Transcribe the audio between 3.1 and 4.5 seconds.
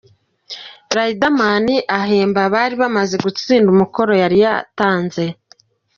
gutsinda umukoro yari